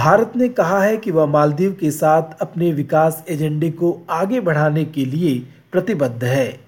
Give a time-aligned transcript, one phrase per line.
[0.00, 4.84] भारत ने कहा है कि वह मालदीव के साथ अपने विकास एजेंडे को आगे बढ़ाने
[4.84, 5.38] के लिए
[5.72, 6.60] प्रतिबद्ध है।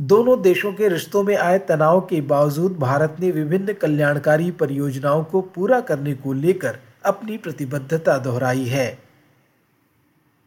[0.00, 5.40] दोनों देशों के रिश्तों में आए तनाव के बावजूद भारत ने विभिन्न कल्याणकारी परियोजनाओं को
[5.40, 8.98] पूरा करने को लेकर अपनी प्रतिबद्धता दोहराई है।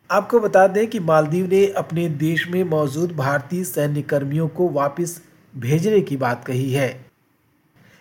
[0.10, 5.22] आपको बता दें कि मालदीव ने अपने देश में मौजूद भारतीय सैन्य कर्मियों को वापस
[5.54, 7.09] भेजने की बात कही है।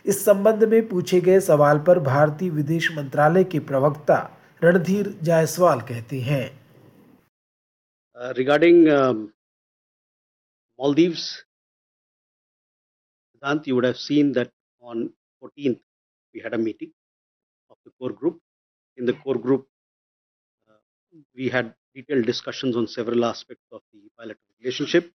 [0.09, 4.17] इस संबंध में पूछे गए सवाल पर भारतीय विदेश मंत्रालय के प्रवक्ता
[4.63, 6.45] रणधीर जायसवाल कहते हैं।
[8.37, 8.87] Regarding
[10.79, 11.25] Maldives
[13.25, 14.51] Siddhant you have seen that
[14.83, 15.73] on fourteen
[16.35, 16.91] we had a meeting
[17.71, 18.41] of the core group
[18.99, 19.67] in the core group
[21.37, 25.13] we had detail discussions on several aspects of the relationship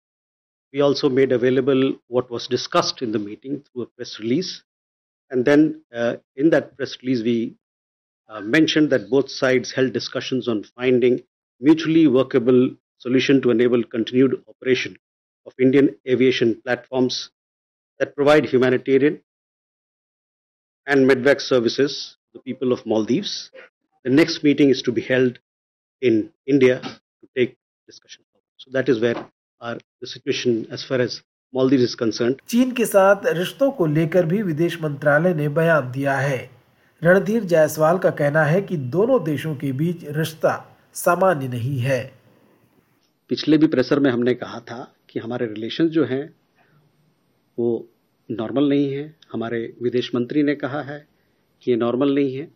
[0.74, 4.52] we also made available what was discussed in the meeting through a press release
[5.32, 7.56] And then uh, in that press release, we
[8.28, 11.22] uh, mentioned that both sides held discussions on finding
[11.58, 14.96] mutually workable solution to enable continued operation
[15.46, 17.30] of Indian aviation platforms
[17.98, 19.22] that provide humanitarian
[20.86, 23.50] and medvac services to the people of Maldives.
[24.04, 25.38] The next meeting is to be held
[26.02, 28.22] in India to take discussion.
[28.58, 29.16] So that is where
[29.60, 31.22] our the situation as far as
[31.56, 36.16] Maldives is concern चीन के साथ रिश्तों को लेकर भी विदेश मंत्रालय ने बयान दिया
[36.16, 36.50] है।
[37.02, 42.12] रणधीर जायसवाल का कहना है कि दोनों देशों के बीच रिश्ता सामान्य नहीं है।
[43.28, 46.34] पिछले भी प्रेशर में हमने कहा था कि हमारे रिलेशन जो हैं
[47.58, 47.88] वो
[48.30, 51.08] नॉर्मल नहीं है। हमारे विदेश मंत्री ने कहा है
[51.62, 52.48] कि ये नॉर्मल नहीं है।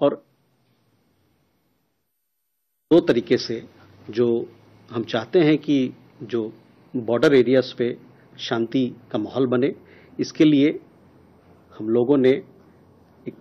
[0.00, 0.24] और
[2.90, 3.64] दो तरीके से
[4.10, 4.28] जो
[4.90, 6.52] हम चाहते हैं कि जो
[6.96, 8.07] बॉर्डर एरियाज़ पे
[8.38, 9.74] शांति का माहौल बने।
[10.18, 10.78] इसके लिए
[11.72, 13.34] हम लोगों ने एक,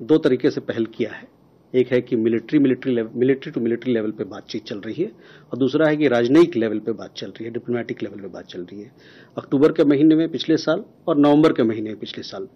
[0.00, 1.30] दो तरीके से पहल किया है।
[1.74, 5.10] एक है कि military military level military to military level पे बातचीत चल रही है
[5.52, 8.46] और दूसरा है कि राजनयिक लेवल पे बात चल रही है, डिप्लोमेटिक लेवल पे बात
[8.46, 8.92] चल रही है।
[9.36, 12.48] अक्टूबर के महीने में पिछले साल और नवंबर के महीने में पिछले साल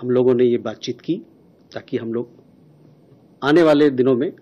[0.00, 1.16] हम लोगों ने ये बातचीत की
[1.74, 2.30] ताकि हम लोग
[3.42, 4.32] आने वाले दिनों में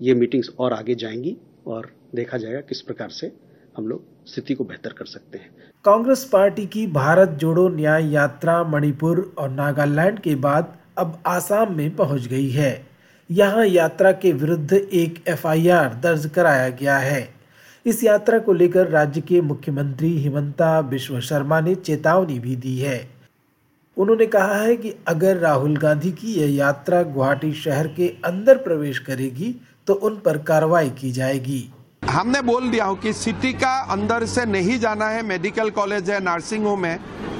[0.00, 3.32] ये मीटिंग्स और आगे जाएँगी और देखा जाएगा किस प्रकार से
[3.76, 5.50] हम लोग स्थिति को बेहतर कर सकते हैं।
[5.84, 11.94] कांग्रेस पार्टी की भारत जोड़ो न्याय यात्रा मणिपुर और नागालैंड के बाद अब आसाम में
[11.96, 12.86] पहुँच गई है।
[13.30, 17.28] यहाँ यात्रा के विरुद्ध एक एफआईआर दर्ज कराया गया है।
[17.86, 23.08] इस यात्रा को लेकर राज्य के मुख्यमंत्री हिमंता बिश्व शर्मा ने चेतावनी भी दी है।
[23.96, 28.98] उन्होंने कहा है कि अगर राहुल गांधी की यह यात्रा गुवाहाटी शहर के अंदर प्रवेश
[28.98, 29.54] करेगी
[29.86, 31.68] तो उन पर कार्रवाई की जाएगी।
[32.18, 36.18] हमने बोल दिया हो कि सिटी का अंदर से नहीं जाना है, मेडिकल कॉलेज है,
[36.20, 36.98] नर्सिंग होम है,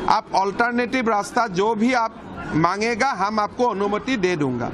[0.08, 2.20] आप ऑल्टरनेटिव रास्ता जो भी आप
[2.56, 4.70] मांगेगा, हम आपको अनुमति दे दूँगा।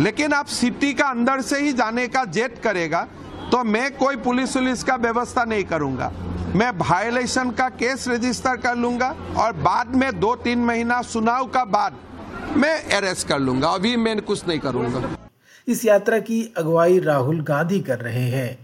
[0.00, 3.06] लेकिन आप सिटी का अंदर से ही जाने का जेट करेगा
[3.52, 6.12] तो मैं कोई पुलिस उलिस का व्यवस्था नहीं करूँगा।
[6.56, 11.64] मैं वायलेशन का केस रजिस्टर कर लूँगा और बाद में दो तीन महीना सुनाव का
[11.66, 11.96] बाद
[12.56, 15.16] मैं अरेस्ट कर लूँगा। अभी मैं कुछ नहीं करूँगा।
[15.68, 18.63] इस यात्रा की अगुवाई राहुल गांधी कर रहे हैं।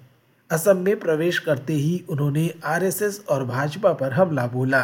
[0.50, 4.82] असम में प्रवेश करते ही उन्होंने आरएसएस और भाजपा पर हमला बोला।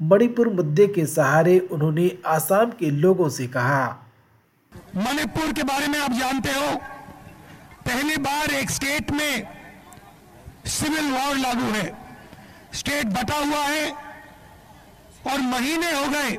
[0.00, 3.84] मणिपुर मुद्दे के सहारे उन्होंने आसाम के लोगों से कहा।
[4.96, 6.74] मणिपुर के बारे में आप जानते हो,
[7.86, 9.46] पहली बार एक स्टेट में
[10.68, 11.86] सिविल वॉर लागू है।
[12.74, 13.90] स्टेट बटा हुआ है
[15.26, 16.30] और महीने हो गए,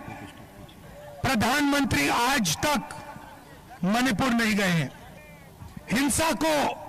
[1.24, 2.96] प्रधानमंत्री आज तक
[3.86, 4.92] मणिपुर नहीं गए हैं।
[5.92, 6.83] हिंसा को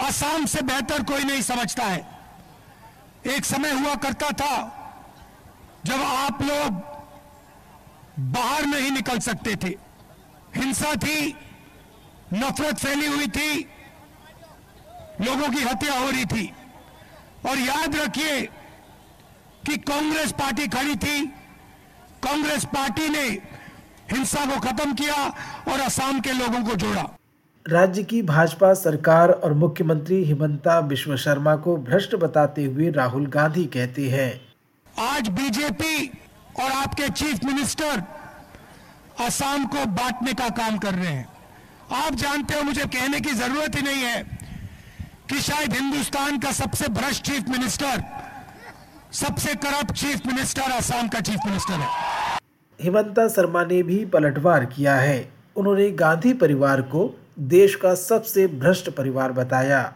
[0.00, 2.08] असम से बेहतर कोई नहीं समझता है।
[3.26, 4.82] एक समय हुआ करता था
[5.86, 6.70] जब आप लोग
[8.18, 9.68] बाहर नहीं निकल सकते थे।
[10.56, 11.34] हिंसा थी,
[12.34, 13.68] नफरत फैली हुई थी,
[15.20, 16.52] लोगों की हत्या हो रही थी।
[17.48, 18.40] और याद रखिए
[19.66, 21.26] कि कांग्रेस पार्टी खड़ी थी।
[22.22, 23.28] कांग्रेस पार्टी ने
[24.12, 25.14] हिंसा को खत्म किया
[25.68, 27.02] और असम के लोगों को जोड़ा।
[27.68, 33.64] राज्य की भाजपा सरकार और मुख्यमंत्री हिमंता बिश्व शर्मा को भ्रष्ट बताते हुए राहुल गांधी
[33.66, 34.40] कहते हैं।
[34.98, 36.06] आज बीजेपी
[36.60, 38.02] और आपके चीफ मिनिस्टर
[39.24, 41.26] असम को बांटने का काम कर रहे हैं।
[41.94, 44.22] आप जानते हो मुझे कहने की ज़रूरत ही नहीं है
[45.30, 48.02] कि शायद हिंदुस्तान का सबसे भ्रष्ट चीफ मिनिस्टर
[49.14, 51.88] सबसे करप्ट चीफ मिनिस्टर असम का चीफ मिनिस्टर है।
[52.80, 55.20] हिमंता शर्मा ने भी पलटवार किया है।
[55.56, 59.92] उन्होंने गांधी परिवार को देश का सबसे भ्रष्ट परिवार बताया।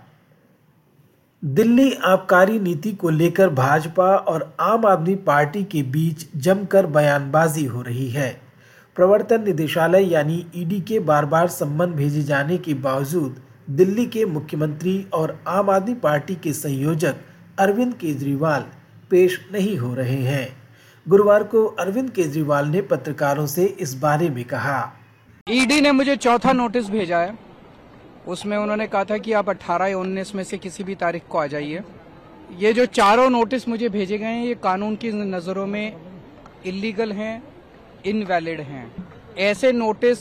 [1.44, 7.82] दिल्ली आबकारी नीति को लेकर भाजपा और आम आदमी पार्टी के बीच जमकर बयानबाजी हो
[7.82, 8.40] रही है।
[8.96, 15.06] प्रवर्तन निदेशालय यानी ईडी के बार बार सम्मन भेजे जाने के बावजूद दिल्ली के मुख्यमंत्री
[15.14, 17.14] और आम आदमी पार्टी के संयोजक
[17.58, 18.64] अरविंद केजरीवाल
[19.10, 20.48] पेश नहीं हो रहे हैं।
[21.08, 24.92] गुरुवार को अरविंद केजरीवाल ने पत्रकारों से इस बारे में कहा।
[25.48, 27.38] ईडी ने मुझे चौथा नोटिस भेजा है।
[28.28, 31.38] उसमें उन्होंने कहा था कि आप 18 या 19 में से किसी भी तारीख को
[31.38, 31.82] आ जाइए।
[32.58, 35.96] ये जो चारों नोटिस मुझे भेजे गए हैं, ये कानून की नज़रों में
[36.66, 37.42] इलीगल हैं,
[38.06, 39.06] इनवैलिड हैं।
[39.38, 40.19] ऐसे notice,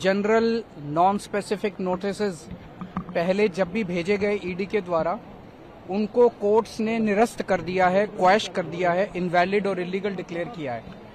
[0.00, 2.20] general non specific notice
[3.14, 5.18] पहले जब भी भेजे गए ईडी के द्वारा,
[5.90, 10.48] उनको कोर्ट्स ने निरस्त कर दिया है, क्वैश कर दिया है, इनवैलिड और इलीगल डिक्लेयर
[10.48, 11.05] किया है।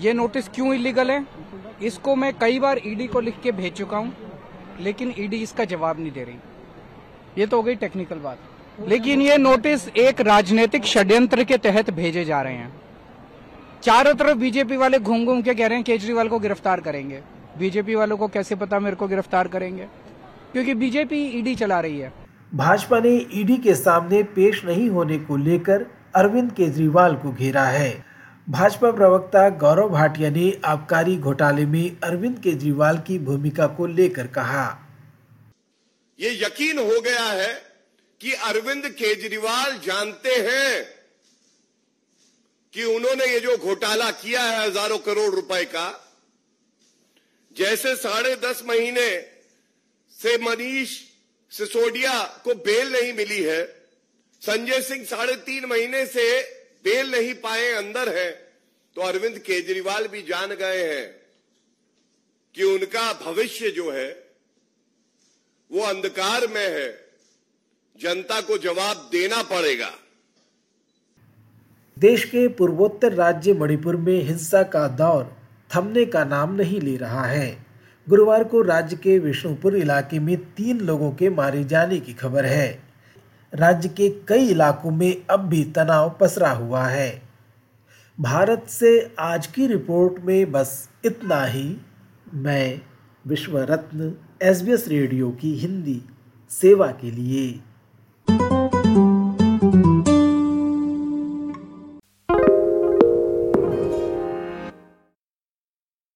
[0.00, 1.24] ये नोटिस क्यों इलीगल है?
[1.82, 4.12] इसको मैं कई बार ईडी को लिख के भेज चुका हूँ,
[4.80, 6.36] लेकिन ईडी इसका जवाब नहीं दे रही।
[7.38, 12.24] ये तो हो गई टेक्निकल बात। लेकिन ये नोटिस एक राजनीतिक षड्यंत्र के तहत भेजे
[12.24, 12.72] जा रहे हैं।
[13.82, 17.20] चारों तरफ़ बीजेपी वाले घूम घूम के कह रहे हैं केजरीवाल को गिरफ़्तार करेंगे।
[17.58, 19.86] बीजेपी वालों को कैसे पता मेरे को गिरफ़्तार करेंगे?
[20.52, 22.12] क्योंकि बीजेपी ईडी चला रही है।
[22.54, 25.86] भाजपा ने ईडी के सामने पेश नहीं होने को लेकर
[26.16, 27.92] अरविंद केजरीवाल को घेरा है।
[28.46, 34.64] भाजपा प्रवक्ता गौरव भाटिया ने आबकारी घोटाले में अरविंद केजरीवाल की भूमिका को लेकर कहा।
[36.18, 37.52] ये यकीन हो गया है
[38.20, 40.84] कि अरविंद केजरीवाल जानते हैं
[42.74, 45.88] कि उन्होंने ये जो घोटाला किया है हज़ारों करोड़ रुपए का,
[47.56, 49.08] जैसे साढ़े दस महीने
[50.14, 50.98] से मनीष
[51.52, 53.62] सिसोदिया को बेल नहीं मिली है,
[54.42, 56.26] संजय सिंह साढ़े तीन महीने से
[56.84, 58.30] बेल नहीं पाए अंदर है
[58.96, 61.22] तो अरविंद केजरीवाल भी जान गए हैं
[62.54, 64.08] कि उनका भविष्य जो है,
[65.72, 66.88] वो अंधकार में है।
[68.00, 69.90] जनता को जवाब देना पड़ेगा।
[71.98, 75.36] देश के पूर्वोत्तर राज्य मणिपुर में हिंसा का दौर
[75.74, 77.66] थमने का नाम नहीं ले रहा है।
[78.08, 82.91] गुरुवार को राज्य के विष्णुपुर इलाके में तीन लोगों के मारे जाने की खबर है।
[83.54, 87.22] राज्य के कई इलाकों में अब भी तनाव पसरा हुआ है।
[88.20, 91.76] भारत से आज की रिपोर्ट में बस इतना ही।
[92.34, 92.80] मैं
[93.26, 96.02] विश्व रत्न एसबीएस रेडियो की हिंदी
[96.50, 97.60] सेवा के लिए।